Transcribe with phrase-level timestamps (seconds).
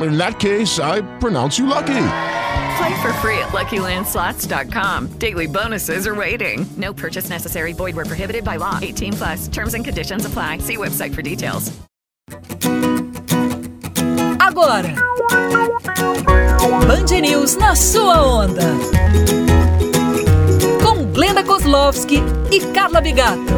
[0.00, 2.06] In that case, I pronounce you lucky.
[2.76, 5.18] Play for free at LuckyLandSlots.com.
[5.18, 6.66] Daily bonuses are waiting.
[6.76, 7.72] No purchase necessary.
[7.72, 8.78] Void where prohibited by law.
[8.80, 9.48] 18 plus.
[9.48, 10.58] Terms and conditions apply.
[10.58, 11.70] See website for details.
[14.40, 14.94] Agora,
[16.88, 18.66] Band News na sua onda.
[20.82, 23.52] Com Glenda Kozlovski e Carla Bigato.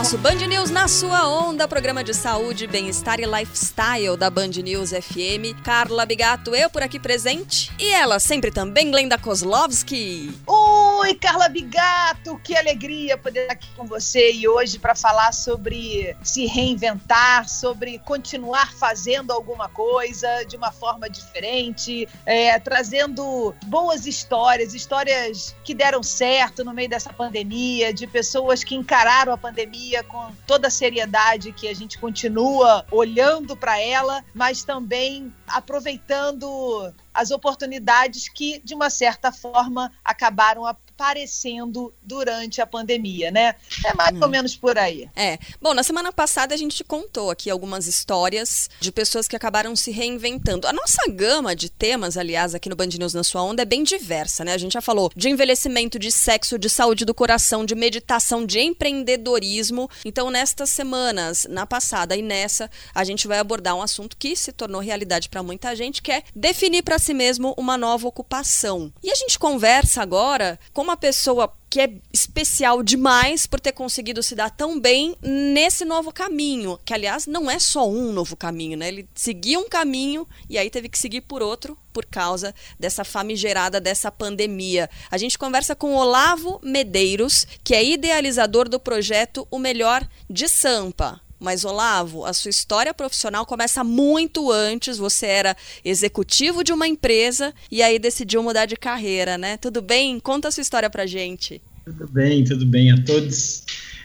[0.00, 4.92] Nosso Band News na sua onda, programa de saúde, bem-estar e lifestyle da Band News
[4.92, 5.62] FM.
[5.62, 7.70] Carla Bigato, eu por aqui presente.
[7.78, 10.34] E ela sempre também, Glenda Kozlovski.
[10.46, 16.16] Oi, Carla Bigato, que alegria poder estar aqui com você e hoje para falar sobre
[16.22, 24.72] se reinventar, sobre continuar fazendo alguma coisa de uma forma diferente, é, trazendo boas histórias,
[24.72, 30.32] histórias que deram certo no meio dessa pandemia, de pessoas que encararam a pandemia com
[30.46, 38.28] toda a seriedade que a gente continua olhando para ela, mas também aproveitando as oportunidades
[38.28, 40.64] que, de uma certa forma, acabaram
[41.00, 43.54] aparecendo durante a pandemia, né?
[43.86, 45.08] É mais ou menos por aí.
[45.16, 45.38] É.
[45.60, 49.90] Bom, na semana passada a gente contou aqui algumas histórias de pessoas que acabaram se
[49.90, 50.66] reinventando.
[50.66, 53.82] A nossa gama de temas, aliás, aqui no Band News na sua onda é bem
[53.82, 54.52] diversa, né?
[54.52, 58.60] A gente já falou de envelhecimento, de sexo, de saúde do coração, de meditação, de
[58.60, 59.88] empreendedorismo.
[60.04, 64.52] Então, nestas semanas, na passada e nessa, a gente vai abordar um assunto que se
[64.52, 68.92] tornou realidade para muita gente, que é definir para si mesmo uma nova ocupação.
[69.02, 74.22] E a gente conversa agora com uma pessoa que é especial demais por ter conseguido
[74.24, 78.76] se dar tão bem nesse novo caminho, que aliás não é só um novo caminho,
[78.76, 78.88] né?
[78.88, 83.80] Ele seguia um caminho e aí teve que seguir por outro por causa dessa famigerada
[83.80, 84.90] dessa pandemia.
[85.10, 91.20] A gente conversa com Olavo Medeiros, que é idealizador do projeto O Melhor de Sampa.
[91.40, 94.98] Mas, Olavo, a sua história profissional começa muito antes.
[94.98, 99.56] Você era executivo de uma empresa e aí decidiu mudar de carreira, né?
[99.56, 100.20] Tudo bem?
[100.20, 101.62] Conta a sua história pra gente.
[101.86, 103.64] Tudo bem, tudo bem a todos.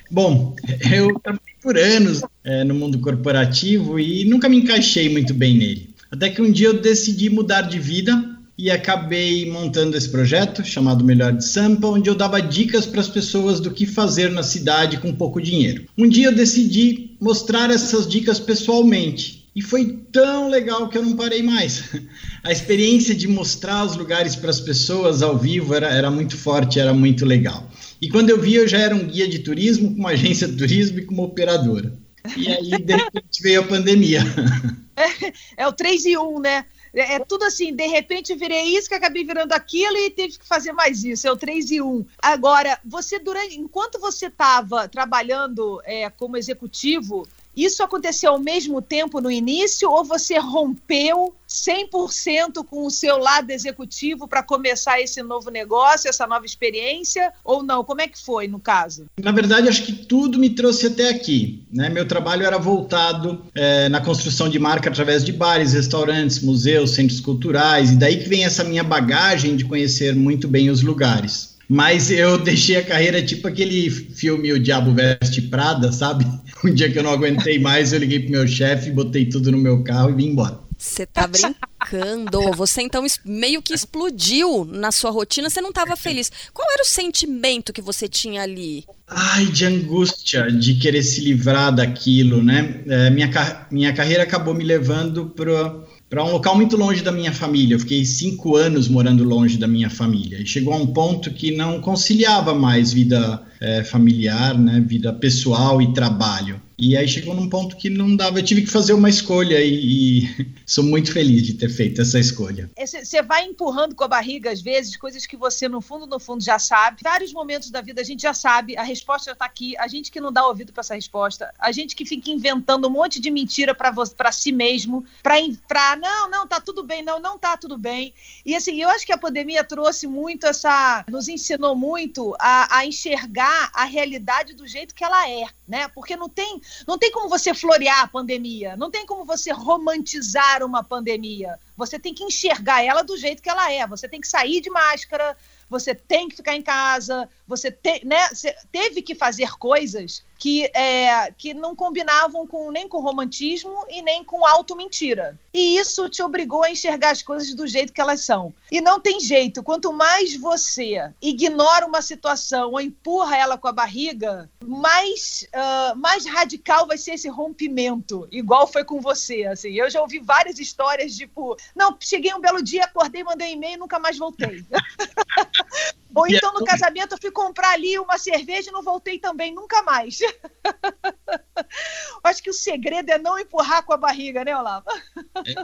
[0.10, 0.56] Bom,
[0.92, 5.90] eu trabalhei por anos é, no mundo corporativo e nunca me encaixei muito bem nele.
[6.10, 11.04] Até que um dia eu decidi mudar de vida e acabei montando esse projeto chamado
[11.04, 14.98] Melhor de Sampa, onde eu dava dicas para as pessoas do que fazer na cidade
[14.98, 15.84] com pouco dinheiro.
[15.98, 19.46] Um dia eu decidi mostrar essas dicas pessoalmente.
[19.56, 21.84] E foi tão legal que eu não parei mais.
[22.44, 26.80] A experiência de mostrar os lugares para as pessoas ao vivo era, era muito forte,
[26.80, 27.70] era muito legal.
[28.02, 30.58] E quando eu vi, eu já era um guia de turismo, com uma agência de
[30.58, 31.98] turismo e com uma operadora.
[32.36, 34.22] E aí, de repente, veio a pandemia.
[34.98, 36.64] É, é o 3 e 1, né?
[36.96, 40.46] É, é tudo assim, de repente virei isso, que acabei virando aquilo e teve que
[40.48, 41.28] fazer mais isso.
[41.28, 42.06] É o 3 e 1.
[42.22, 49.22] Agora, você, durante, enquanto você estava trabalhando é, como executivo, isso aconteceu ao mesmo tempo
[49.22, 55.50] no início ou você rompeu 100% com o seu lado executivo para começar esse novo
[55.50, 57.84] negócio, essa nova experiência ou não?
[57.84, 59.06] Como é que foi no caso?
[59.22, 61.64] Na verdade, acho que tudo me trouxe até aqui.
[61.72, 61.90] Né?
[61.90, 67.20] Meu trabalho era voltado é, na construção de marca através de bares, restaurantes, museus, centros
[67.20, 71.55] culturais, e daí que vem essa minha bagagem de conhecer muito bem os lugares.
[71.68, 76.26] Mas eu deixei a carreira tipo aquele filme O Diabo Veste Prada, sabe?
[76.64, 79.58] Um dia que eu não aguentei mais, eu liguei pro meu chefe, botei tudo no
[79.58, 80.60] meu carro e vim embora.
[80.78, 82.52] Você tá brincando?
[82.54, 86.32] Você então meio que explodiu na sua rotina, você não estava feliz.
[86.54, 88.84] Qual era o sentimento que você tinha ali?
[89.08, 92.84] Ai, de angústia, de querer se livrar daquilo, né?
[92.88, 93.30] É, minha,
[93.72, 95.76] minha carreira acabou me levando para
[96.24, 97.76] um local muito longe da minha família.
[97.76, 100.42] Eu fiquei cinco anos morando longe da minha família.
[100.42, 104.80] E chegou a um ponto que não conciliava mais vida é, familiar, né?
[104.80, 106.62] Vida pessoal e trabalho.
[106.78, 108.40] E aí chegou num ponto que não dava.
[108.40, 112.20] Eu tive que fazer uma escolha e, e sou muito feliz de ter feito essa
[112.20, 112.70] escolha.
[112.78, 116.44] Você vai empurrando com a barriga, às vezes, coisas que você, no fundo, no fundo,
[116.44, 116.98] já sabe.
[117.02, 120.12] Vários momentos da vida a gente já sabe, a resposta já está aqui, a gente
[120.12, 123.32] que não dá ouvido para essa resposta, a gente que fica inventando um monte de
[123.32, 128.14] mentira para si mesmo, para não, não, tá tudo bem, não, não tá tudo bem.
[128.46, 131.06] E assim, eu acho que a pandemia trouxe muito essa.
[131.10, 135.88] nos ensinou muito a, a enxergar a realidade do jeito que ela é, né?
[135.90, 140.64] Porque não tem, não tem como você florear a pandemia, não tem como você romantizar
[140.64, 141.60] uma pandemia.
[141.78, 143.86] Você tem que enxergar ela do jeito que ela é.
[143.88, 145.38] Você tem que sair de máscara,
[145.70, 150.66] você tem que ficar em casa, você te, né, você teve que fazer coisas que,
[150.74, 155.38] é, que não combinavam com, nem com romantismo e nem com auto-mentira.
[155.54, 158.54] E isso te obrigou a enxergar as coisas do jeito que elas são.
[158.72, 163.72] E não tem jeito, quanto mais você ignora uma situação ou empurra ela com a
[163.72, 169.46] barriga, mais, uh, mais radical vai ser esse rompimento, igual foi com você.
[169.46, 169.70] Assim.
[169.70, 173.76] Eu já ouvi várias histórias, tipo, não, cheguei um belo dia, acordei, mandei um e-mail
[173.76, 174.66] e nunca mais voltei.
[176.16, 179.84] Ou então no casamento eu fui comprar ali uma cerveja e não voltei também, nunca
[179.84, 180.20] mais.
[182.24, 184.86] Acho que o segredo é não empurrar com a barriga, né, Olavo?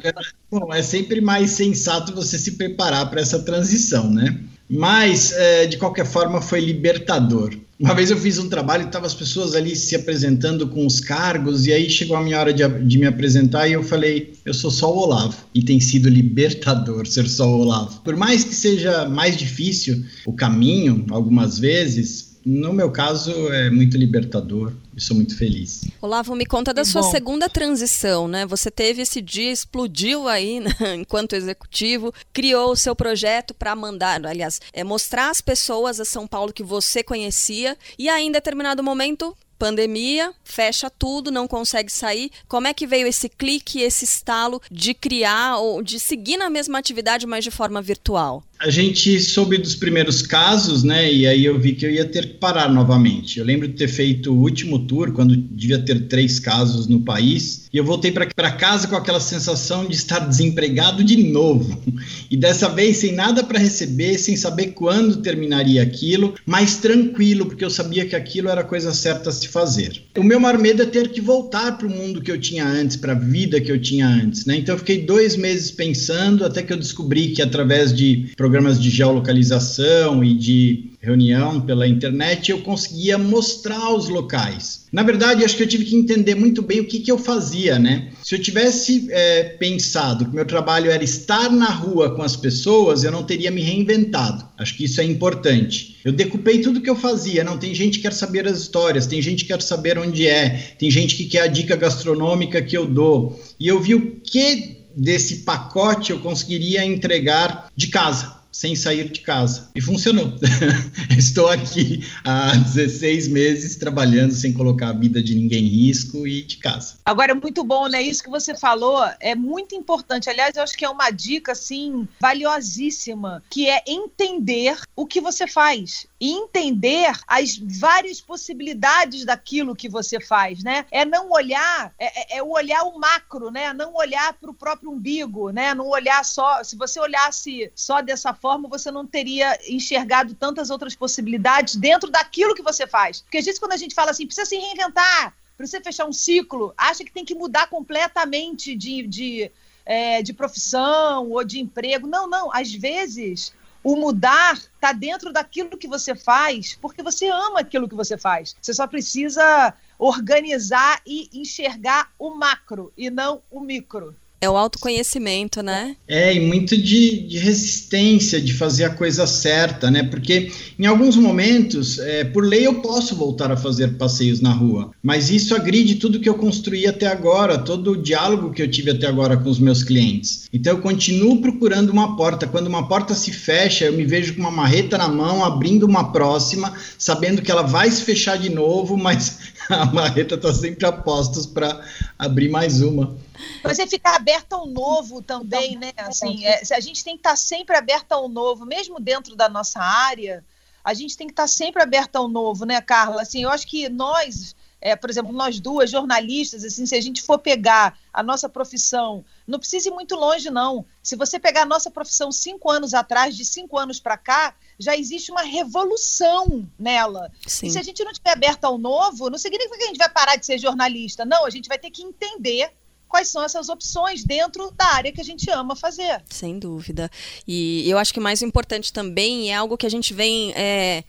[0.04, 0.14] É,
[0.50, 4.44] bom, é sempre mais sensato você se preparar para essa transição, né?
[4.70, 7.58] Mas, é, de qualquer forma, foi libertador.
[7.82, 11.00] Uma vez eu fiz um trabalho e estavam as pessoas ali se apresentando com os
[11.00, 14.54] cargos, e aí chegou a minha hora de, de, me apresentar e eu falei: eu
[14.54, 15.36] sou só o Olavo.
[15.54, 18.02] E tem sido libertador ser só o Olavo.
[18.02, 23.98] Por mais que seja mais difícil o caminho, algumas vezes, no meu caso é muito
[23.98, 24.74] libertador.
[24.94, 25.82] Eu sou muito feliz.
[26.02, 27.12] Olavo, me conta da Que sua bom.
[27.12, 28.46] segunda transição, né?
[28.46, 34.26] Você teve esse dia, explodiu aí né, enquanto executivo, criou o seu projeto para mandar,
[34.26, 38.84] aliás, é mostrar às pessoas a São Paulo que você conhecia e aí, em determinado
[38.84, 42.32] momento pandemia, fecha tudo, não consegue sair.
[42.48, 46.80] Como é que veio esse clique, esse estalo de criar ou de seguir na mesma
[46.80, 48.44] atividade, mas de forma virtual?
[48.64, 51.12] A gente soube dos primeiros casos, né?
[51.12, 53.40] E aí eu vi que eu ia ter que parar novamente.
[53.40, 57.68] Eu lembro de ter feito o último tour, quando devia ter três casos no país,
[57.74, 61.82] e eu voltei para casa com aquela sensação de estar desempregado de novo.
[62.30, 67.66] E dessa vez sem nada para receber, sem saber quando terminaria aquilo, mas tranquilo, porque
[67.66, 70.04] eu sabia que aquilo era a coisa certa a se fazer.
[70.16, 72.96] O meu maior medo é ter que voltar para o mundo que eu tinha antes,
[72.96, 74.58] para a vida que eu tinha antes, né?
[74.58, 78.90] Então eu fiquei dois meses pensando, até que eu descobri que através de programas de
[78.90, 84.86] geolocalização e de reunião pela internet, eu conseguia mostrar os locais.
[84.92, 87.80] Na verdade, acho que eu tive que entender muito bem o que, que eu fazia,
[87.80, 88.12] né?
[88.24, 93.04] Se eu tivesse é, pensado que meu trabalho era estar na rua com as pessoas,
[93.04, 94.46] eu não teria me reinventado.
[94.58, 95.98] Acho que isso é importante.
[96.06, 97.44] Eu decupei tudo que eu fazia.
[97.44, 100.74] Não tem gente que quer saber as histórias, tem gente que quer saber onde é,
[100.78, 103.42] tem gente que quer a dica gastronômica que eu dou.
[103.60, 109.22] E eu vi o que desse pacote eu conseguiria entregar de casa sem sair de
[109.22, 109.70] casa.
[109.74, 110.34] E funcionou.
[111.18, 116.42] Estou aqui há 16 meses trabalhando sem colocar a vida de ninguém em risco e
[116.42, 116.96] de casa.
[117.06, 118.02] Agora, é muito bom, né?
[118.02, 120.30] Isso que você falou é muito importante.
[120.30, 125.48] Aliás, eu acho que é uma dica, assim, valiosíssima, que é entender o que você
[125.48, 126.06] faz.
[126.20, 130.86] E entender as várias possibilidades daquilo que você faz, né?
[130.92, 133.74] É não olhar, é, é- é olhar o macro, né?
[133.74, 135.74] Não olhar para o próprio umbigo, né?
[135.74, 136.64] Não olhar só.
[136.64, 142.56] Se você olhasse só dessa forma, você não teria enxergado tantas outras possibilidades dentro daquilo
[142.56, 143.22] que você faz.
[143.22, 145.34] Porque às vezes, quando a gente fala assim, precisa se reinventar,
[145.66, 149.52] você fechar um ciclo, acha que tem que mudar completamente de, de,
[149.86, 152.08] é, de profissão ou de emprego.
[152.08, 152.54] Não, não.
[152.54, 157.96] Às vezes, o mudar está dentro daquilo que você faz, porque você ama aquilo que
[157.96, 158.56] você faz.
[158.62, 164.16] Você só precisa organizar e enxergar o macro e não o micro.
[164.44, 165.96] É o autoconhecimento, né?
[166.08, 170.02] É, e muito de, de resistência, de fazer a coisa certa, né?
[170.02, 174.90] Porque em alguns momentos, é, por lei, eu posso voltar a fazer passeios na rua,
[175.04, 178.90] mas isso agride tudo que eu construí até agora, todo o diálogo que eu tive
[178.90, 180.50] até agora com os meus clientes.
[180.52, 182.48] Então, eu continuo procurando uma porta.
[182.48, 186.12] Quando uma porta se fecha, eu me vejo com uma marreta na mão, abrindo uma
[186.12, 189.38] próxima, sabendo que ela vai se fechar de novo, mas
[189.70, 191.86] a marreta está sempre a postos para
[192.18, 193.16] abrir mais uma.
[193.64, 195.92] Você ficar aberta ao novo também, né?
[195.98, 199.50] Assim, é, a gente tem que estar tá sempre aberta ao novo, mesmo dentro da
[199.50, 200.44] nossa área,
[200.84, 203.22] a gente tem que estar tá sempre aberta ao novo, né, Carla?
[203.22, 207.22] Assim, eu acho que nós é, por exemplo, nós duas jornalistas, assim, se a gente
[207.22, 210.84] for pegar a nossa profissão, não precisa ir muito longe, não.
[211.04, 214.98] Se você pegar a nossa profissão cinco anos atrás, de cinco anos para cá, já
[214.98, 217.32] existe uma revolução nela.
[217.46, 217.68] Sim.
[217.68, 220.10] E se a gente não estiver aberta ao novo, não significa que a gente vai
[220.10, 221.24] parar de ser jornalista.
[221.24, 222.72] Não, a gente vai ter que entender
[223.08, 226.24] quais são essas opções dentro da área que a gente ama fazer.
[226.30, 227.12] Sem dúvida.
[227.46, 230.54] E eu acho que mais importante também é algo que a gente vem.
[230.56, 231.04] É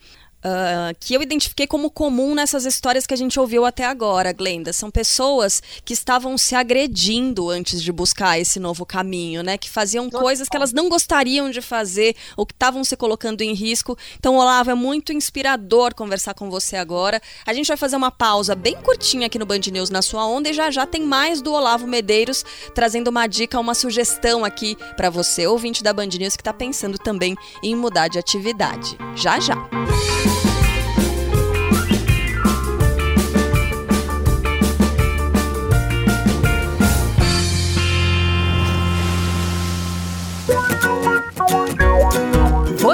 [0.44, 4.72] uh, que eu identifiquei como comum nessas histórias que a gente ouviu até agora, Glenda.
[4.72, 9.56] São pessoas que estavam se agredindo antes de buscar esse novo caminho, né?
[9.56, 10.20] Que faziam Total.
[10.20, 13.96] coisas que elas não gostariam de fazer ou que estavam se colocando em risco.
[14.18, 17.20] Então, Olavo, é muito inspirador conversar com você agora.
[17.46, 20.48] A gente vai fazer uma pausa bem curtinha aqui no Band News na sua onda
[20.48, 22.44] e já já tem mais do Olavo Medeiros
[22.74, 26.98] trazendo uma dica, uma sugestão aqui para você, ouvinte da Band News que está pensando
[26.98, 28.96] também em mudar de atividade.
[29.14, 29.56] Já já.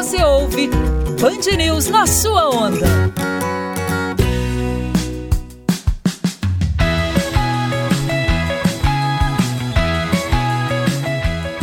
[0.09, 0.69] Você ouve
[1.21, 2.87] Band News na sua onda.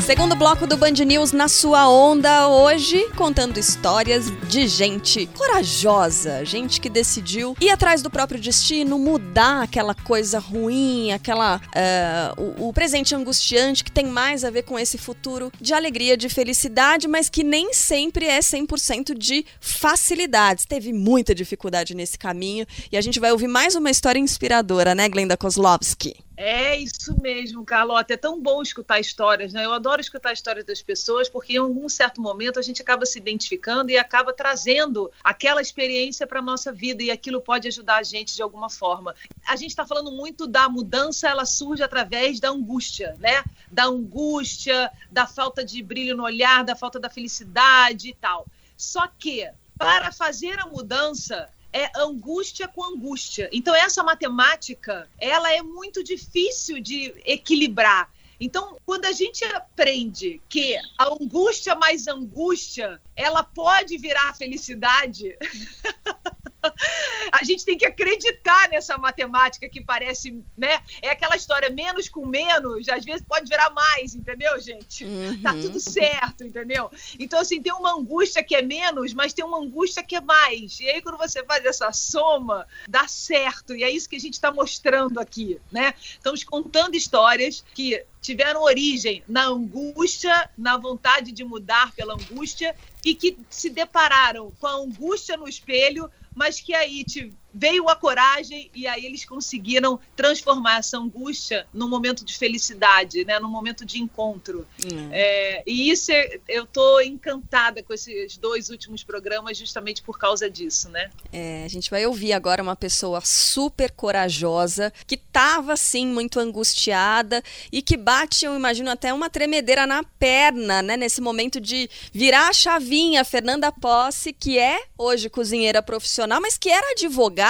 [0.06, 6.80] Segundo bloco do Band News na sua onda hoje, contando histórias de gente corajosa, gente
[6.80, 12.74] que decidiu ir atrás do próprio destino, mudar aquela coisa ruim, aquela uh, o, o,
[12.74, 17.28] presente angustiante que tem mais a ver com esse futuro de alegria, de felicidade, mas
[17.28, 20.66] que nem sempre é 100% de facilidades.
[20.66, 25.10] Teve muita dificuldade nesse caminho e a gente vai ouvir mais uma história inspiradora, né,
[25.10, 26.25] Glenda Kozlovski?
[26.38, 28.14] É isso mesmo, Carlota.
[28.14, 29.64] É tão bom escutar histórias, né?
[29.64, 33.18] Eu adoro escutar histórias das pessoas, porque em algum certo momento a gente acaba se
[33.18, 38.04] identificando e acaba trazendo aquela experiência para a nossa vida e aquilo pode ajudar a
[38.04, 39.16] gente de alguma forma.
[39.48, 43.46] A gente está falando muito da mudança, ela surge através da angústia, né?
[43.72, 48.46] Da angústia, da falta de brilho no olhar, da falta da felicidade e tal.
[48.76, 53.50] Só que para fazer a mudança, é angústia com angústia.
[53.52, 58.10] Então essa matemática, ela é muito difícil de equilibrar.
[58.40, 65.38] Então, quando a gente aprende que a angústia mais angústia, ela pode virar felicidade,
[67.40, 70.82] a gente tem que acreditar nessa matemática que parece, né?
[71.02, 75.06] É aquela história menos com menos, às vezes pode virar mais, entendeu, gente?
[75.06, 75.42] Uhum.
[75.42, 76.90] Tá tudo certo, entendeu?
[77.20, 80.80] Então, assim, tem uma angústia que é menos, mas tem uma angústia que é mais.
[80.80, 83.76] E aí, quando você faz essa soma, dá certo.
[83.76, 85.94] E é isso que a gente está mostrando aqui, né?
[86.00, 93.14] Estamos contando histórias que tiveram origem na angústia, na vontade de mudar pela angústia e
[93.14, 98.70] que se depararam com a angústia no espelho, mas que aí te veio a coragem
[98.76, 103.40] e aí eles conseguiram transformar essa angústia num momento de felicidade, né?
[103.40, 104.68] num momento de encontro.
[104.84, 105.10] Hum.
[105.14, 110.50] É, e isso é, eu estou encantada com esses dois últimos programas justamente por causa
[110.50, 111.10] disso, né?
[111.32, 117.42] É, a gente vai ouvir agora uma pessoa super corajosa que estava assim muito angustiada
[117.72, 120.98] e que bate, eu imagino até uma tremedeira na perna, né?
[120.98, 126.70] Nesse momento de virar a chavinha, Fernanda Posse, que é hoje cozinheira profissional, mas que
[126.70, 127.45] era advogada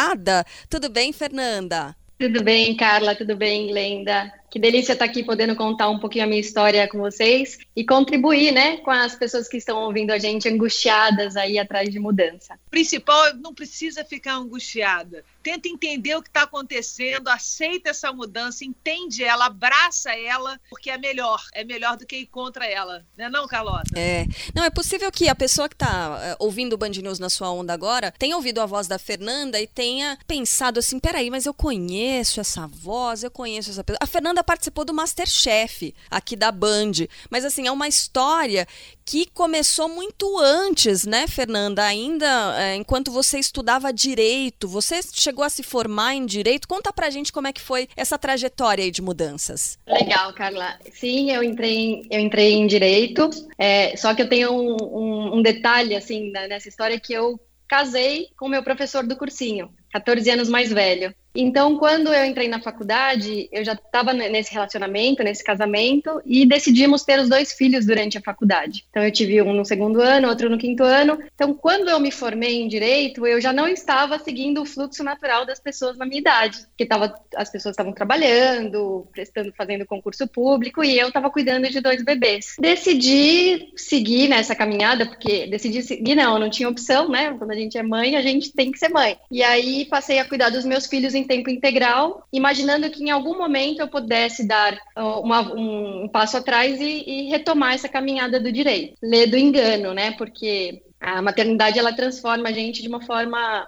[0.69, 1.95] tudo bem, Fernanda?
[2.17, 4.31] Tudo bem, Carla, tudo bem, Glenda?
[4.55, 8.53] Que delícia estar aqui podendo contar um pouquinho a minha história com vocês e contribuir,
[8.53, 12.57] né, com as pessoas que estão ouvindo a gente angustiadas aí atrás de mudança.
[12.67, 18.65] O principal, não precisa ficar angustiada tenta entender o que está acontecendo, aceita essa mudança,
[18.65, 23.29] entende ela, abraça ela, porque é melhor, é melhor do que ir contra ela, né
[23.29, 23.91] não, Carlota?
[23.95, 27.29] É, não, é possível que a pessoa que está uh, ouvindo o Band News na
[27.29, 31.45] sua onda agora tenha ouvido a voz da Fernanda e tenha pensado assim, peraí, mas
[31.45, 33.99] eu conheço essa voz, eu conheço essa pessoa.
[34.01, 36.91] A Fernanda participou do Masterchef aqui da Band,
[37.29, 38.67] mas assim, é uma história
[39.05, 41.83] que começou muito antes, né, Fernanda?
[41.83, 46.67] Ainda é, enquanto você estudava direito, você chegou a se formar em direito.
[46.67, 49.77] Conta pra gente como é que foi essa trajetória aí de mudanças.
[49.87, 50.79] Legal, Carla.
[50.91, 55.37] Sim, eu entrei em, eu entrei em direito, é, só que eu tenho um, um,
[55.37, 60.49] um detalhe assim nessa história que eu casei com meu professor do cursinho, 14 anos
[60.49, 61.13] mais velho.
[61.35, 67.03] Então, quando eu entrei na faculdade, eu já estava nesse relacionamento, nesse casamento, e decidimos
[67.03, 68.85] ter os dois filhos durante a faculdade.
[68.89, 71.19] Então, eu tive um no segundo ano, outro no quinto ano.
[71.33, 75.45] Então, quando eu me formei em direito, eu já não estava seguindo o fluxo natural
[75.45, 80.83] das pessoas na minha idade, porque tava, as pessoas estavam trabalhando, prestando, fazendo concurso público,
[80.83, 82.55] e eu estava cuidando de dois bebês.
[82.59, 87.33] Decidi seguir nessa caminhada, porque decidi seguir, não, não tinha opção, né?
[87.37, 89.17] Quando a gente é mãe, a gente tem que ser mãe.
[89.29, 93.37] E aí passei a cuidar dos meus filhos em tempo integral, imaginando que em algum
[93.37, 98.97] momento eu pudesse dar uma, um passo atrás e, e retomar essa caminhada do direito.
[99.01, 100.11] Ler do engano, né?
[100.11, 103.67] Porque a maternidade ela transforma a gente de uma forma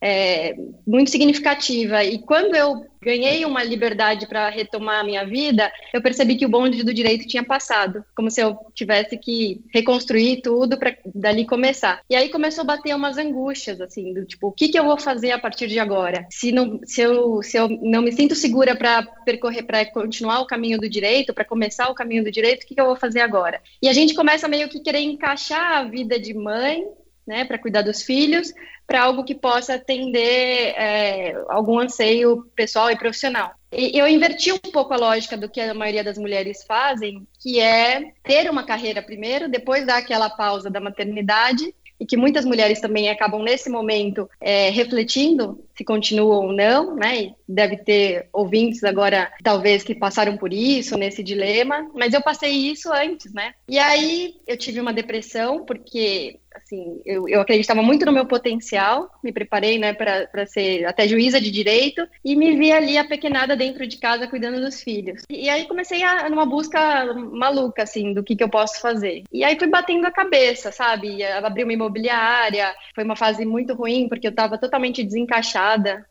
[0.00, 0.54] é,
[0.86, 2.04] muito significativa.
[2.04, 6.48] E quando eu ganhei uma liberdade para retomar a minha vida, eu percebi que o
[6.48, 12.00] bonde do direito tinha passado, como se eu tivesse que reconstruir tudo para dali começar.
[12.08, 14.98] E aí começou a bater umas angústias, assim, do tipo, o que, que eu vou
[14.98, 16.26] fazer a partir de agora?
[16.30, 20.46] Se, não, se, eu, se eu não me sinto segura para percorrer, para continuar o
[20.46, 23.20] caminho do direito, para começar o caminho do direito, o que, que eu vou fazer
[23.20, 23.60] agora?
[23.82, 26.84] E a gente começa meio que querer encaixar a vida de mãe
[27.26, 28.52] né, para cuidar dos filhos,
[28.86, 33.52] para algo que possa atender é, algum anseio pessoal e profissional.
[33.72, 37.58] E eu inverti um pouco a lógica do que a maioria das mulheres fazem, que
[37.60, 42.80] é ter uma carreira primeiro, depois dar aquela pausa da maternidade e que muitas mulheres
[42.80, 47.22] também acabam nesse momento é, refletindo se continuam ou não, né?
[47.22, 52.52] E deve ter ouvintes agora, talvez, que passaram por isso, nesse dilema, mas eu passei
[52.52, 53.54] isso antes, né?
[53.68, 59.10] E aí eu tive uma depressão, porque assim, eu, eu acreditava muito no meu potencial,
[59.22, 63.86] me preparei, né, para ser até juíza de direito e me vi ali apequenada dentro
[63.86, 65.22] de casa cuidando dos filhos.
[65.28, 69.24] E, e aí comecei a numa busca maluca, assim, do que, que eu posso fazer.
[69.32, 71.24] E aí fui batendo a cabeça, sabe?
[71.24, 75.63] Abri uma imobiliária, foi uma fase muito ruim porque eu estava totalmente desencaixada,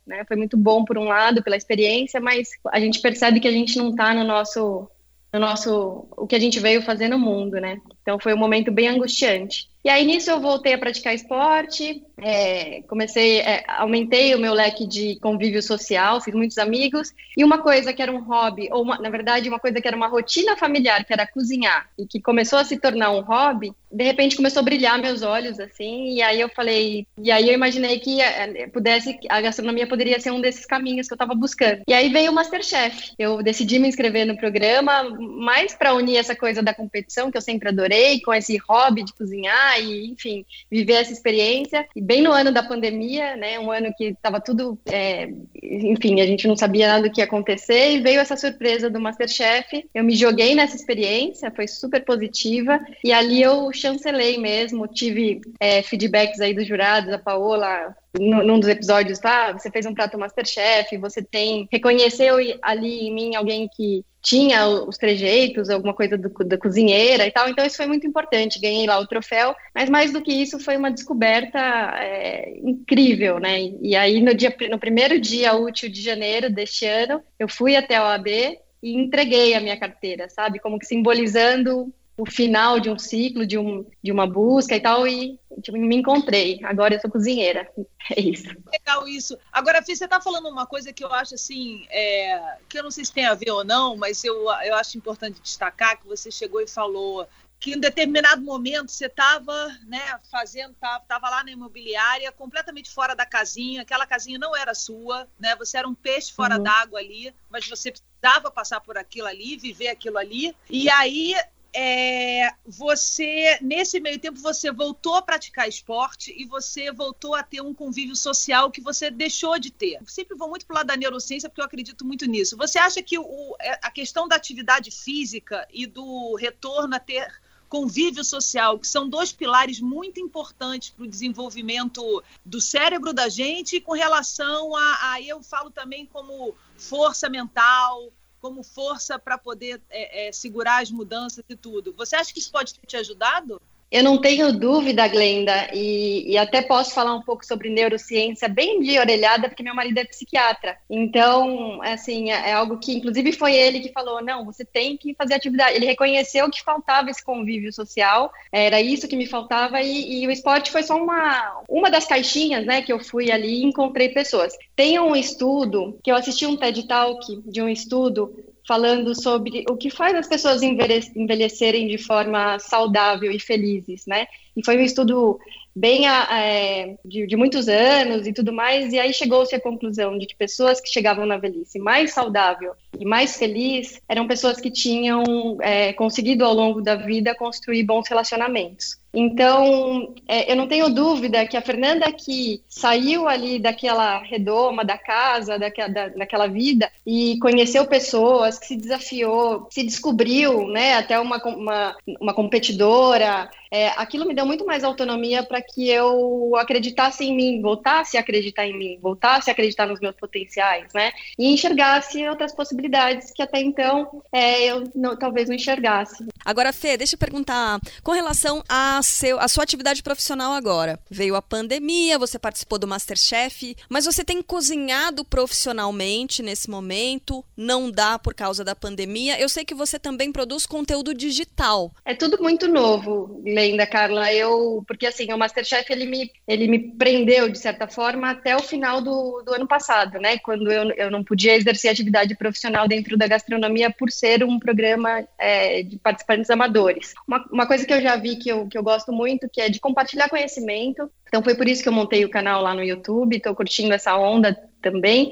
[0.05, 0.23] né?
[0.27, 3.77] Foi muito bom por um lado pela experiência, mas a gente percebe que a gente
[3.77, 4.89] não está no nosso
[5.33, 7.81] no nosso o que a gente veio fazer no mundo, né?
[8.03, 9.67] Então foi um momento bem angustiante.
[9.83, 14.87] E aí nisso eu voltei a praticar esporte, é, comecei, é, aumentei o meu leque
[14.87, 18.97] de convívio social, fiz muitos amigos, e uma coisa que era um hobby, ou uma,
[18.99, 22.59] na verdade uma coisa que era uma rotina familiar, que era cozinhar, e que começou
[22.59, 26.41] a se tornar um hobby, de repente começou a brilhar meus olhos, assim, e aí
[26.41, 30.65] eu falei, e aí eu imaginei que é, pudesse, a gastronomia poderia ser um desses
[30.65, 31.83] caminhos que eu estava buscando.
[31.87, 36.35] E aí veio o Masterchef, eu decidi me inscrever no programa, mais para unir essa
[36.35, 40.93] coisa da competição, que eu sempre adorei, com esse hobby de cozinhar, e enfim, viver
[40.93, 45.29] essa experiência, e bem no ano da pandemia, né, um ano que estava tudo, é,
[45.61, 48.99] enfim, a gente não sabia nada do que ia acontecer, e veio essa surpresa do
[48.99, 55.41] Masterchef, eu me joguei nessa experiência, foi super positiva, e ali eu chancelei mesmo, tive
[55.59, 59.51] é, feedbacks aí dos jurados, a Paola num dos episódios, tá?
[59.53, 61.67] Você fez um prato Masterchef, você tem.
[61.71, 67.31] Reconheceu ali em mim alguém que tinha os trejeitos, alguma coisa do, da cozinheira e
[67.31, 67.49] tal.
[67.49, 68.61] Então, isso foi muito importante.
[68.61, 73.71] Ganhei lá o troféu, mas mais do que isso, foi uma descoberta é, incrível, né?
[73.81, 77.95] E aí, no, dia, no primeiro dia útil de janeiro deste ano, eu fui até
[77.95, 80.59] a OAB e entreguei a minha carteira, sabe?
[80.59, 85.07] Como que simbolizando o final de um ciclo, de, um, de uma busca e tal,
[85.07, 86.59] e tipo, me encontrei.
[86.63, 87.69] Agora eu sou cozinheira.
[88.09, 88.49] É isso.
[88.69, 89.37] Legal isso.
[89.49, 92.91] Agora, Fih, você está falando uma coisa que eu acho assim, é, que eu não
[92.91, 96.29] sei se tem a ver ou não, mas eu, eu acho importante destacar que você
[96.29, 97.25] chegou e falou
[97.61, 103.25] que em determinado momento você estava né, fazendo, estava lá na imobiliária, completamente fora da
[103.25, 105.55] casinha, aquela casinha não era sua, né?
[105.55, 106.63] Você era um peixe fora uhum.
[106.63, 110.53] d'água ali, mas você precisava passar por aquilo ali, viver aquilo ali.
[110.69, 111.35] E aí
[111.73, 117.61] é, você, nesse meio tempo, você voltou a praticar esporte e você voltou a ter
[117.61, 119.97] um convívio social que você deixou de ter.
[119.99, 122.55] Eu sempre vou muito para o lado da neurociência porque eu acredito muito nisso.
[122.57, 127.27] Você acha que o, é, a questão da atividade física e do retorno a ter
[127.67, 133.81] convívio social, que são dois pilares muito importantes para o desenvolvimento do cérebro da gente
[133.81, 138.11] com relação a, a eu falo também como força mental,
[138.43, 141.93] como força para poder é, é, segurar as mudanças e tudo.
[141.93, 143.61] Você acha que isso pode ter te ajudado?
[143.91, 148.79] Eu não tenho dúvida, Glenda, e, e, até posso falar um pouco sobre neurociência bem
[148.79, 150.75] de orelhada, porque meu marido é psiquiatra.
[150.89, 155.13] Então, assim, é, é, algo que, inclusive, foi ele que falou: não, você tem que
[155.13, 155.75] fazer atividade.
[155.75, 160.31] Ele reconheceu que faltava esse convívio social, era isso que me faltava, e, e o
[160.31, 164.53] esporte foi só uma, uma das caixinhas, né, que eu fui ali e encontrei pessoas.
[164.75, 169.75] Tem um estudo, que eu assisti um TED Talk de um estudo falando sobre o
[169.75, 174.27] que faz as pessoas envelhecerem de forma saudável e felizes, né?
[174.55, 175.39] E foi um estudo
[175.75, 180.27] bem é, de, de, muitos anos e tudo mais, e aí chegou-se à conclusão de
[180.27, 185.23] que pessoas que chegavam na velhice mais saudável e mais feliz eram pessoas que tinham
[185.61, 189.02] é, conseguido ao longo da vida construir bons relacionamentos.
[189.13, 194.97] Então, é, eu não tenho dúvida que a Fernanda que saiu ali daquela redoma da
[194.97, 201.19] casa, daquela, da, daquela vida, e conheceu pessoas, que se desafiou, se descobriu, né, até
[201.19, 207.23] uma, uma, uma competidora, é, aquilo me deu muito mais autonomia para que eu acreditasse
[207.23, 211.53] em mim, voltasse a acreditar em mim, voltasse a acreditar nos meus potenciais, né, e
[211.53, 216.25] enxergasse outras possibilidades que até então é, eu não, talvez não enxergasse.
[216.43, 220.99] Agora, Fê, deixa eu perguntar, com relação a seu, a sua atividade profissional agora.
[221.09, 227.43] Veio a pandemia, você participou do Masterchef, mas você tem cozinhado profissionalmente nesse momento?
[227.55, 229.39] Não dá por causa da pandemia.
[229.39, 231.91] Eu sei que você também produz conteúdo digital.
[232.05, 234.33] É tudo muito novo, Lenda, Carla.
[234.33, 238.61] Eu, porque assim, o Masterchef ele me, ele me prendeu de certa forma até o
[238.61, 240.37] final do, do ano passado, né?
[240.39, 245.27] Quando eu, eu não podia exercer atividade profissional dentro da gastronomia por ser um programa
[245.37, 247.13] é, de participantes amadores.
[247.27, 249.69] Uma, uma coisa que eu já vi que eu, que eu gosto muito, que é
[249.69, 251.09] de compartilhar conhecimento.
[251.27, 254.17] Então foi por isso que eu montei o canal lá no YouTube, estou curtindo essa
[254.17, 255.31] onda também.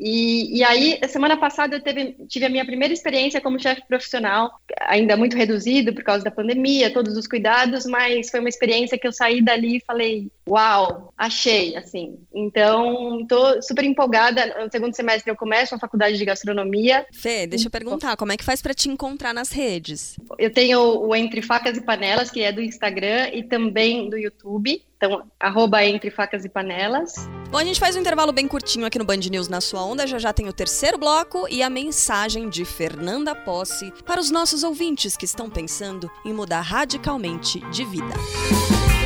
[0.00, 4.52] E, e aí, semana passada, eu teve, tive a minha primeira experiência como chefe profissional,
[4.80, 9.08] ainda muito reduzido por causa da pandemia, todos os cuidados, mas foi uma experiência que
[9.08, 12.18] eu saí dali e falei: Uau, achei, assim.
[12.34, 14.64] Então, estou super empolgada.
[14.64, 17.06] No segundo semestre, eu começo a faculdade de gastronomia.
[17.12, 20.16] Fê, deixa eu perguntar: como é que faz para te encontrar nas redes?
[20.38, 24.82] Eu tenho o Entre Facas e Panelas, que é do Instagram e também do YouTube.
[24.96, 27.14] Então, arroba entre facas e panelas.
[27.50, 30.08] Bom, a gente faz um intervalo bem curtinho aqui no Band News na sua onda.
[30.08, 34.64] Já já tem o terceiro bloco e a mensagem de Fernanda Posse para os nossos
[34.64, 38.14] ouvintes que estão pensando em mudar radicalmente de vida.
[38.16, 38.97] Você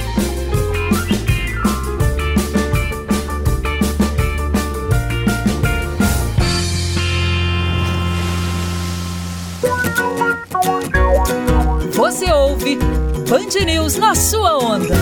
[13.32, 14.94] Band News na sua onda.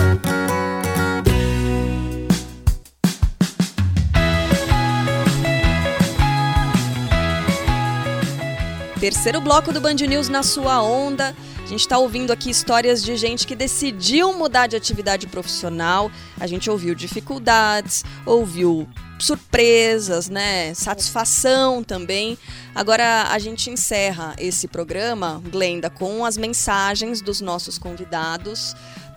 [9.01, 11.35] Terceiro bloco do Band News na sua onda.
[11.71, 16.11] Gente está ouvindo aqui histórias de gente que decidiu mudar de atividade profissional.
[16.37, 18.85] A gente ouviu dificuldades, ouviu
[19.17, 20.73] surpresas, né?
[20.73, 22.37] Satisfação também.
[22.75, 28.75] Agora a gente encerra esse programa, Glenda, com as mensagens dos nossos convidados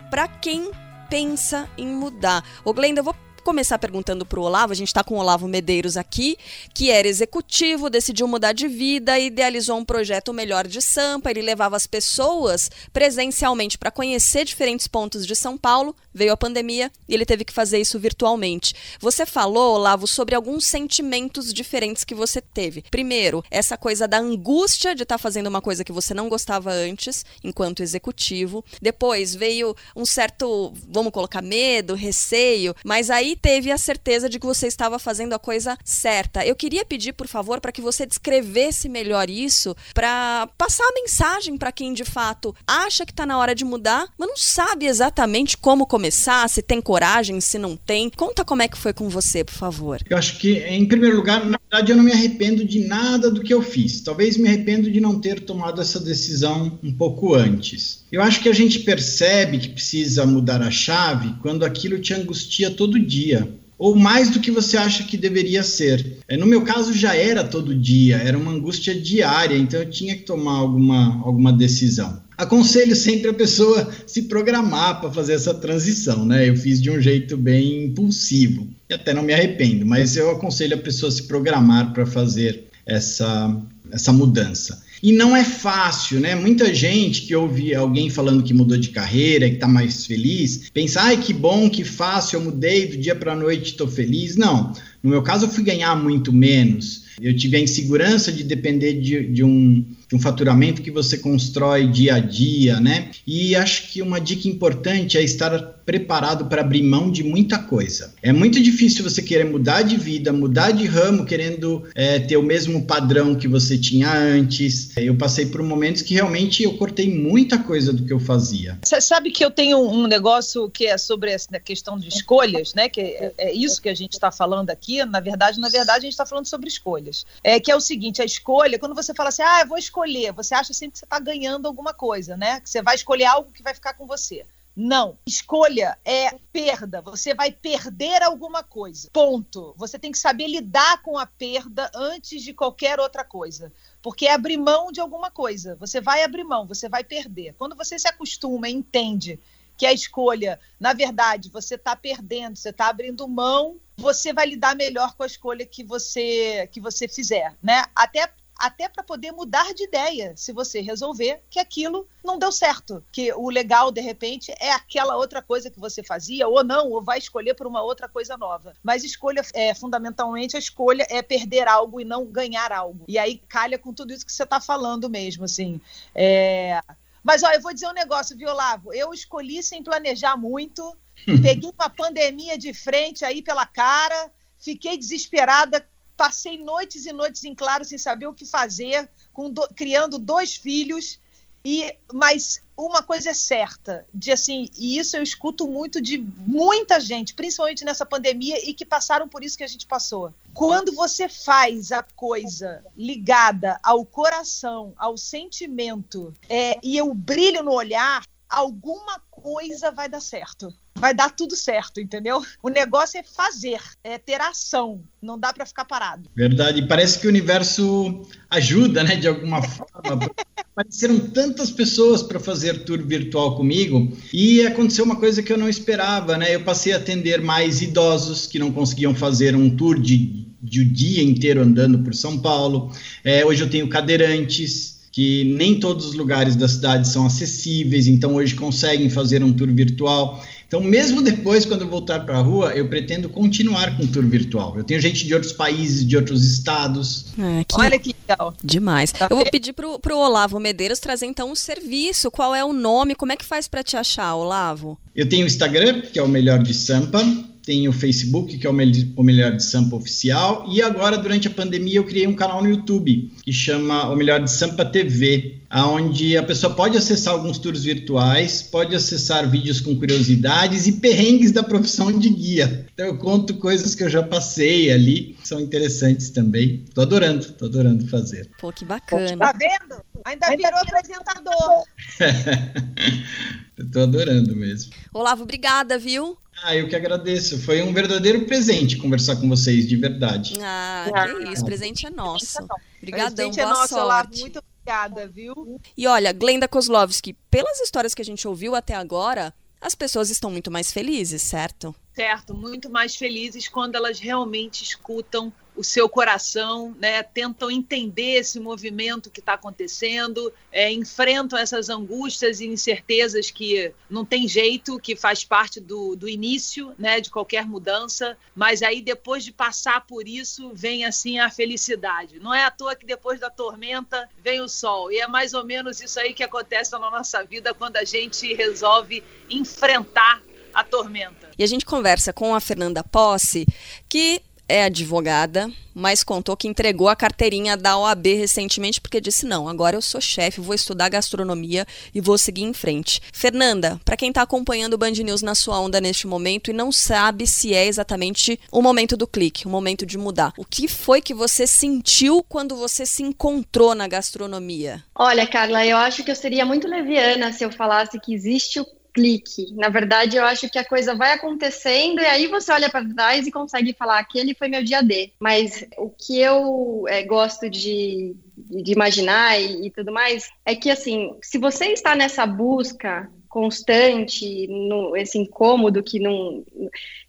[0.08, 0.70] para quem
[1.10, 2.44] pensa em mudar.
[2.64, 5.46] Ô Glenda, eu vou começar perguntando para o Olavo, a gente está com o Olavo
[5.46, 6.36] Medeiros aqui,
[6.72, 11.76] que era executivo, decidiu mudar de vida, idealizou um projeto Melhor de Sampa, ele levava
[11.76, 17.26] as pessoas presencialmente para conhecer diferentes pontos de São Paulo, veio a pandemia e ele
[17.26, 18.74] teve que fazer isso virtualmente.
[19.00, 22.84] Você falou, Olavo, sobre alguns sentimentos diferentes que você teve.
[22.90, 26.70] Primeiro, essa coisa da angústia de estar tá fazendo uma coisa que você não gostava
[26.72, 28.64] antes, enquanto executivo.
[28.80, 34.46] Depois veio um certo, vamos colocar medo, receio, mas aí teve a certeza de que
[34.46, 36.44] você estava fazendo a coisa certa.
[36.44, 41.56] Eu queria pedir, por favor, para que você descrevesse melhor isso, para passar a mensagem
[41.56, 45.56] para quem de fato acha que está na hora de mudar, mas não sabe exatamente
[45.56, 48.10] como começar, se tem coragem, se não tem.
[48.10, 50.00] Conta como é que foi com você, por favor.
[50.08, 53.42] Eu acho que, em primeiro lugar, na verdade, eu não me arrependo de nada do
[53.42, 54.00] que eu fiz.
[54.00, 58.04] Talvez me arrependo de não ter tomado essa decisão um pouco antes.
[58.10, 62.70] Eu acho que a gente percebe que precisa mudar a chave quando aquilo te angustia
[62.70, 66.18] todo dia ou mais do que você acha que deveria ser.
[66.28, 70.14] É, no meu caso, já era todo dia, era uma angústia diária, então eu tinha
[70.14, 72.22] que tomar alguma, alguma decisão.
[72.36, 76.48] Aconselho sempre a pessoa se programar para fazer essa transição, né?
[76.48, 80.74] Eu fiz de um jeito bem impulsivo, e até não me arrependo, mas eu aconselho
[80.74, 83.56] a pessoa se programar para fazer essa,
[83.90, 84.82] essa mudança.
[85.02, 86.34] E não é fácil, né?
[86.34, 91.02] Muita gente que ouve alguém falando que mudou de carreira, que está mais feliz, pensa,
[91.02, 94.34] ai, que bom, que fácil, eu mudei do dia para a noite, estou feliz.
[94.34, 97.04] Não, no meu caso eu fui ganhar muito menos.
[97.20, 102.16] Eu tive a insegurança de depender de, de um um faturamento que você constrói dia
[102.16, 103.10] a dia, né?
[103.26, 108.14] E acho que uma dica importante é estar preparado para abrir mão de muita coisa.
[108.22, 112.42] É muito difícil você querer mudar de vida, mudar de ramo, querendo é, ter o
[112.42, 114.96] mesmo padrão que você tinha antes.
[114.96, 118.78] Eu passei por momentos que realmente eu cortei muita coisa do que eu fazia.
[118.82, 122.88] Você sabe que eu tenho um negócio que é sobre essa questão de escolhas, né?
[122.88, 125.04] Que é, é isso que a gente está falando aqui.
[125.04, 127.26] Na verdade, na verdade, a gente está falando sobre escolhas.
[127.42, 129.93] É que é o seguinte: a escolha, quando você fala assim, ah, eu vou escolher
[129.94, 132.60] escolher, você acha sempre que você está ganhando alguma coisa, né?
[132.60, 134.44] Que você vai escolher algo que vai ficar com você.
[134.76, 135.16] Não.
[135.24, 137.00] Escolha é perda.
[137.02, 139.08] Você vai perder alguma coisa.
[139.12, 139.72] Ponto.
[139.76, 143.72] Você tem que saber lidar com a perda antes de qualquer outra coisa.
[144.02, 145.76] Porque é abrir mão de alguma coisa.
[145.76, 147.54] Você vai abrir mão, você vai perder.
[147.56, 149.38] Quando você se acostuma e entende
[149.76, 154.74] que a escolha, na verdade, você está perdendo, você está abrindo mão, você vai lidar
[154.74, 157.84] melhor com a escolha que você que você fizer, né?
[157.94, 163.04] Até até para poder mudar de ideia, se você resolver que aquilo não deu certo,
[163.10, 167.02] que o legal de repente é aquela outra coisa que você fazia ou não, ou
[167.02, 168.72] vai escolher por uma outra coisa nova.
[168.82, 173.04] Mas escolha é fundamentalmente a escolha é perder algo e não ganhar algo.
[173.08, 175.80] E aí calha com tudo isso que você está falando mesmo, assim.
[176.14, 176.80] É...
[177.22, 178.92] Mas ó, eu vou dizer um negócio, viu, Olavo?
[178.92, 180.96] Eu escolhi sem planejar muito,
[181.42, 187.54] peguei uma pandemia de frente aí pela cara, fiquei desesperada, passei noites e noites em
[187.54, 189.08] claro sem saber o que fazer,
[189.52, 191.18] do, criando dois filhos.
[191.66, 197.00] E, mas uma coisa é certa, de assim, e isso eu escuto muito de muita
[197.00, 200.34] gente, principalmente nessa pandemia e que passaram por isso que a gente passou.
[200.52, 207.72] Quando você faz a coisa ligada ao coração, ao sentimento é, e o brilho no
[207.72, 212.42] olhar, alguma coisa vai dar certo vai dar tudo certo, entendeu?
[212.62, 216.30] O negócio é fazer, é ter ação, não dá para ficar parado.
[216.34, 220.30] Verdade, parece que o universo ajuda, né, de alguma forma.
[220.72, 225.68] Apareceram tantas pessoas para fazer tour virtual comigo e aconteceu uma coisa que eu não
[225.68, 226.54] esperava, né?
[226.54, 230.84] Eu passei a atender mais idosos que não conseguiam fazer um tour de, de o
[230.84, 232.90] dia inteiro andando por São Paulo.
[233.22, 238.34] É, hoje eu tenho cadeirantes, que nem todos os lugares da cidade são acessíveis, então
[238.34, 240.44] hoje conseguem fazer um tour virtual.
[240.66, 244.26] Então, mesmo depois, quando eu voltar para a rua, eu pretendo continuar com o tour
[244.26, 244.76] virtual.
[244.76, 247.26] Eu tenho gente de outros países, de outros estados.
[247.38, 247.80] É, que...
[247.80, 248.54] Olha que legal.
[248.64, 249.12] Demais.
[249.12, 252.28] Tá eu vou pedir pro, pro Olavo Medeiros trazer então um serviço.
[252.28, 253.14] Qual é o nome?
[253.14, 254.98] Como é que faz para te achar, Olavo?
[255.14, 257.22] Eu tenho o Instagram, que é o melhor de Sampa
[257.64, 258.74] tem o Facebook, que é o,
[259.16, 262.68] o Melhor de Sampa Oficial, e agora, durante a pandemia, eu criei um canal no
[262.68, 267.84] YouTube, que chama O Melhor de Sampa TV, onde a pessoa pode acessar alguns tours
[267.84, 272.86] virtuais, pode acessar vídeos com curiosidades e perrengues da profissão de guia.
[272.92, 276.84] Então eu conto coisas que eu já passei ali, que são interessantes também.
[276.94, 278.48] Tô adorando, tô adorando fazer.
[278.60, 279.36] Pô, que bacana.
[279.36, 280.02] Tá vendo?
[280.24, 281.84] Ainda, Ainda virou apresentador.
[283.76, 284.92] eu tô adorando mesmo.
[285.12, 286.38] Olavo, obrigada, viu?
[286.62, 287.60] Ah, eu que agradeço.
[287.60, 290.58] Foi um verdadeiro presente conversar com vocês, de verdade.
[290.62, 291.64] Ah, que isso.
[291.64, 292.58] Presente é nosso.
[292.98, 294.40] Obrigadão, presente é boa nosso, sorte.
[294.40, 295.80] Muito obrigada, viu?
[295.96, 300.50] E olha, Glenda Kozlovski, pelas histórias que a gente ouviu até agora, as pessoas estão
[300.50, 301.94] muito mais felizes, certo?
[302.14, 308.60] Certo, muito mais felizes quando elas realmente escutam o seu coração, né, tentam entender esse
[308.60, 315.16] movimento que está acontecendo, é, enfrentam essas angústias e incertezas que não tem jeito, que
[315.16, 320.28] faz parte do, do início né, de qualquer mudança, mas aí depois de passar por
[320.28, 322.38] isso vem assim a felicidade.
[322.38, 325.64] Não é à toa que depois da tormenta vem o sol, e é mais ou
[325.64, 330.40] menos isso aí que acontece na nossa vida quando a gente resolve enfrentar
[330.72, 331.50] a tormenta.
[331.56, 333.64] E a gente conversa com a Fernanda Posse,
[334.08, 339.68] que é advogada, mas contou que entregou a carteirinha da OAB recentemente porque disse: não,
[339.68, 343.20] agora eu sou chefe, vou estudar gastronomia e vou seguir em frente.
[343.32, 346.90] Fernanda, para quem está acompanhando o Band News na sua onda neste momento e não
[346.90, 351.20] sabe se é exatamente o momento do clique, o momento de mudar, o que foi
[351.20, 355.04] que você sentiu quando você se encontrou na gastronomia?
[355.14, 358.86] Olha, Carla, eu acho que eu seria muito leviana se eu falasse que existe o
[359.14, 359.72] clique.
[359.74, 363.46] Na verdade, eu acho que a coisa vai acontecendo e aí você olha para trás
[363.46, 365.32] e consegue falar: aquele foi meu dia D.
[365.38, 370.90] Mas o que eu é, gosto de, de imaginar e, e tudo mais é que,
[370.90, 376.64] assim, se você está nessa busca constante, no, esse incômodo que não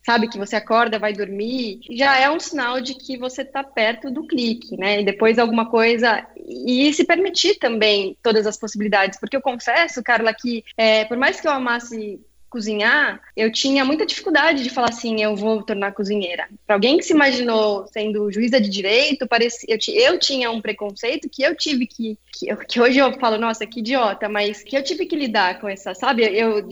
[0.04, 4.10] sabe que você acorda, vai dormir, já é um sinal de que você está perto
[4.10, 5.02] do clique, né?
[5.02, 10.34] E depois alguma coisa e se permitir também todas as possibilidades, porque eu confesso, Carla,
[10.34, 12.20] que é, por mais que eu amasse
[12.56, 16.48] cozinhar, eu tinha muita dificuldade de falar assim, eu vou tornar cozinheira.
[16.66, 21.28] Para alguém que se imaginou sendo juíza de direito, parecia, eu, eu tinha um preconceito
[21.30, 24.82] que eu tive que, que, que, hoje eu falo, nossa, que idiota, mas que eu
[24.82, 26.24] tive que lidar com essa, sabe?
[26.24, 26.66] Eu,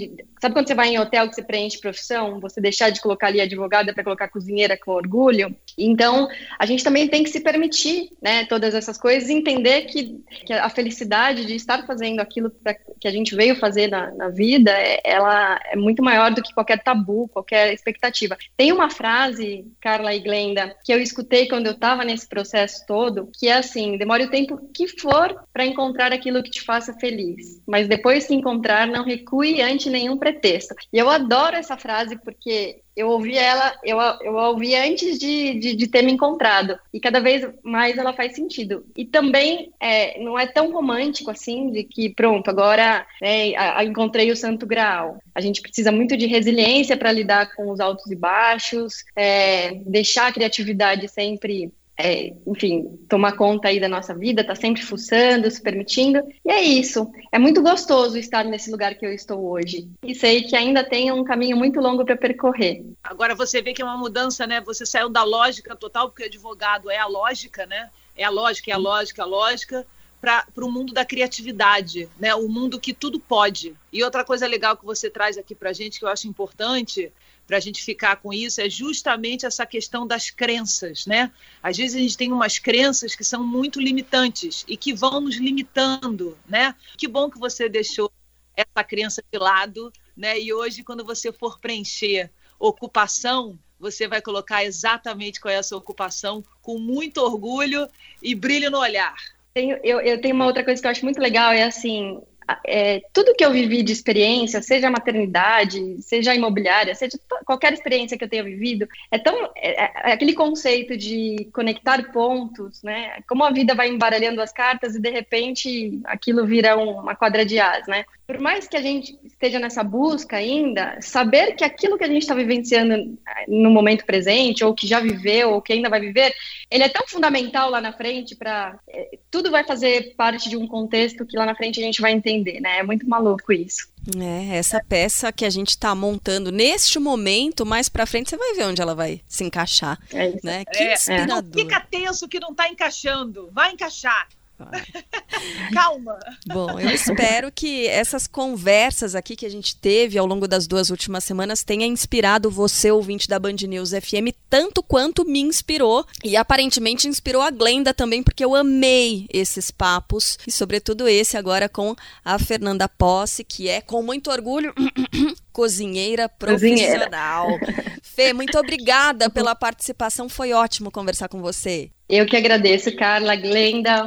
[0.44, 3.40] sabe quando você vai em hotel que você preenche profissão, você deixar de colocar ali
[3.40, 5.56] advogada para colocar cozinheira com orgulho?
[5.78, 6.28] Então,
[6.60, 10.52] a gente também tem que se permitir, né, todas essas coisas e entender que, que
[10.52, 14.72] a felicidade de estar fazendo aquilo pra, que a gente veio fazer na, na vida,
[14.72, 18.38] é, ela é muito maior do que qualquer tabu, qualquer expectativa.
[18.58, 23.30] Tem uma frase, Carla e Glenda, que eu escutei quando eu estava nesse processo todo,
[23.40, 27.62] que é assim: demore o tempo que for para encontrar aquilo que te faça feliz,
[27.66, 30.76] mas depois que encontrar, não recue ante nenhum pretexto.
[30.92, 35.76] E eu adoro essa frase porque eu ouvi ela, eu, eu ouvi antes de, de,
[35.76, 36.78] de, ter me encontrado.
[36.94, 38.86] E cada vez mais ela faz sentido.
[38.96, 44.36] E também é, não é tão romântico assim, de que pronto, agora né, encontrei o
[44.36, 45.18] santo grau.
[45.34, 50.28] A gente precisa muito de resiliência para lidar com os altos e baixos, é, deixar
[50.28, 55.62] a criatividade sempre é, enfim, tomar conta aí da nossa vida, tá sempre fuçando, se
[55.62, 56.20] permitindo.
[56.44, 57.12] E é isso.
[57.32, 59.88] É muito gostoso estar nesse lugar que eu estou hoje.
[60.04, 62.84] E sei que ainda tem um caminho muito longo para percorrer.
[63.04, 64.60] Agora você vê que é uma mudança, né?
[64.62, 67.90] Você saiu da lógica total, porque advogado é a lógica, né?
[68.16, 69.86] É a lógica, é a lógica, é a lógica
[70.20, 72.34] para o mundo da criatividade, né?
[72.34, 73.76] O mundo que tudo pode.
[73.92, 77.12] E outra coisa legal que você traz aqui para gente que eu acho importante
[77.46, 81.32] para a gente ficar com isso é justamente essa questão das crenças, né?
[81.62, 85.36] Às vezes a gente tem umas crenças que são muito limitantes e que vão nos
[85.36, 86.76] limitando, né?
[86.98, 88.12] Que bom que você deixou
[88.56, 90.40] essa crença de lado, né?
[90.40, 96.44] E hoje, quando você for preencher ocupação, você vai colocar exatamente qual é essa ocupação,
[96.62, 97.88] com muito orgulho
[98.22, 99.16] e brilho no olhar.
[99.54, 102.20] Tenho, eu, eu tenho uma outra coisa que eu acho muito legal, é assim,
[102.66, 108.24] é, tudo que eu vivi de experiência, seja maternidade, seja imobiliária, seja qualquer experiência que
[108.24, 113.20] eu tenha vivido, é tão é, é, é, aquele conceito de conectar pontos, né?
[113.28, 117.46] Como a vida vai embaralhando as cartas e de repente aquilo vira um, uma quadra
[117.46, 118.06] de as, né?
[118.34, 122.24] Por mais que a gente esteja nessa busca ainda, saber que aquilo que a gente
[122.24, 126.34] está vivenciando eh, no momento presente, ou que já viveu, ou que ainda vai viver,
[126.72, 130.68] ele é tão fundamental lá na frente para é, tudo vai fazer parte de um
[130.68, 132.80] contexto que lá na frente a gente vai entender, né?
[132.80, 133.88] É muito maluco isso.
[134.18, 138.56] É, essa peça que a gente está montando neste momento, mais para frente você vai
[138.56, 140.40] ver onde ela vai se encaixar, é isso.
[140.44, 140.66] né?
[140.66, 141.44] Que é, inspirador.
[141.44, 144.28] Não fica tenso que não está encaixando, vai encaixar.
[145.74, 146.18] Calma.
[146.46, 150.90] Bom, eu espero que essas conversas aqui que a gente teve ao longo das duas
[150.90, 156.06] últimas semanas tenha inspirado você, ouvinte da Band News FM, tanto quanto me inspirou.
[156.24, 160.38] E aparentemente inspirou a Glenda também, porque eu amei esses papos.
[160.48, 164.74] E sobretudo esse agora com a Fernanda Posse, que é com muito orgulho.
[165.54, 167.60] cozinheira profissional.
[167.60, 167.94] Cozinheira.
[168.02, 170.28] Fê, muito obrigada pela participação.
[170.28, 171.90] Foi ótimo conversar com você.
[172.10, 174.06] Eu que agradeço, Carla, Glenda.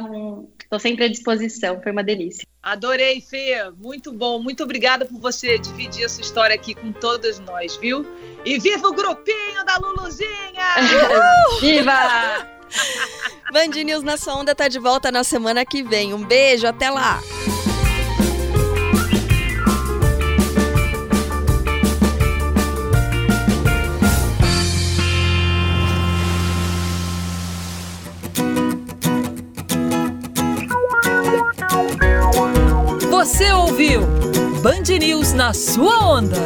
[0.61, 0.79] Estou um...
[0.79, 1.81] sempre à disposição.
[1.81, 2.45] Foi uma delícia.
[2.61, 3.55] Adorei, Fê.
[3.77, 4.41] Muito bom.
[4.41, 8.05] Muito obrigada por você dividir a sua história aqui com todas nós, viu?
[8.45, 10.75] E viva o grupinho da Luluzinha!
[11.59, 12.47] viva!
[13.51, 16.13] Band News na sua onda tá de volta na semana que vem.
[16.13, 17.21] Um beijo, até lá!
[33.27, 34.03] Você ouviu
[34.63, 36.37] Band News na sua onda.